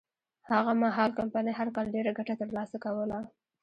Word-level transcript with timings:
هغه 0.49 0.71
مهال 0.83 1.11
کمپنۍ 1.19 1.53
هر 1.59 1.67
کال 1.75 1.85
ډېره 1.95 2.11
ګټه 2.17 2.33
ترلاسه 2.41 2.77
کوله. 2.85 3.19